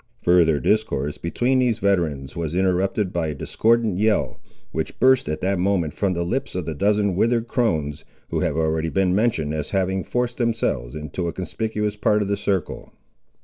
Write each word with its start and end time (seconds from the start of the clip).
Further 0.23 0.59
discourse, 0.59 1.19
between 1.19 1.59
these 1.59 1.77
veterans, 1.77 2.35
was 2.35 2.55
interrupted 2.55 3.13
by 3.13 3.27
a 3.27 3.35
discordant 3.35 3.99
yell, 3.99 4.41
which 4.71 4.99
burst 4.99 5.29
at 5.29 5.41
that 5.41 5.59
moment 5.59 5.93
from 5.93 6.13
the 6.13 6.23
lips 6.23 6.55
of 6.55 6.65
the 6.65 6.73
dozen 6.73 7.15
withered 7.15 7.47
crones, 7.47 8.03
who 8.31 8.39
have 8.39 8.57
already 8.57 8.89
been 8.89 9.13
mentioned 9.13 9.53
as 9.53 9.69
having 9.69 10.03
forced 10.03 10.37
themselves 10.39 10.95
into 10.95 11.27
a 11.27 11.33
conspicuous 11.33 11.95
part 11.97 12.23
of 12.23 12.29
the 12.29 12.35
circle. 12.35 12.91